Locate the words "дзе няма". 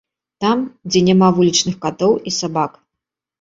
0.93-1.29